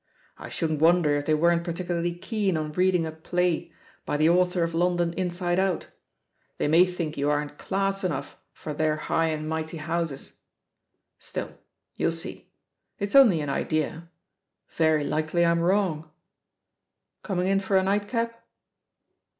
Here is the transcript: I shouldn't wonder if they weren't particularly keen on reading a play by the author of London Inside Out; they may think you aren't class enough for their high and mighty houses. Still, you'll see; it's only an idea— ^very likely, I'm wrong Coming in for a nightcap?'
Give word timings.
I 0.39 0.49
shouldn't 0.49 0.81
wonder 0.81 1.11
if 1.15 1.27
they 1.27 1.35
weren't 1.35 1.63
particularly 1.63 2.15
keen 2.15 2.57
on 2.57 2.71
reading 2.71 3.05
a 3.05 3.11
play 3.11 3.71
by 4.03 4.17
the 4.17 4.29
author 4.29 4.63
of 4.63 4.73
London 4.73 5.13
Inside 5.13 5.59
Out; 5.59 5.89
they 6.57 6.67
may 6.67 6.85
think 6.87 7.17
you 7.17 7.29
aren't 7.29 7.59
class 7.59 8.03
enough 8.03 8.35
for 8.51 8.73
their 8.73 8.95
high 8.95 9.27
and 9.27 9.47
mighty 9.47 9.77
houses. 9.77 10.37
Still, 11.19 11.51
you'll 11.97 12.09
see; 12.09 12.49
it's 12.97 13.15
only 13.15 13.41
an 13.41 13.49
idea— 13.51 14.09
^very 14.75 15.07
likely, 15.07 15.45
I'm 15.45 15.59
wrong 15.59 16.09
Coming 17.21 17.45
in 17.47 17.59
for 17.59 17.77
a 17.77 17.83
nightcap?' 17.83 18.43